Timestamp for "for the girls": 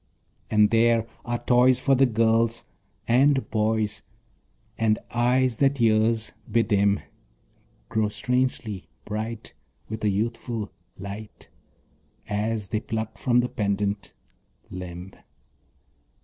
1.79-2.65